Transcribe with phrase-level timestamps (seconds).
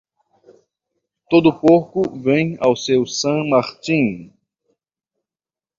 [1.29, 4.33] Todo porco vem ao seu San Martín.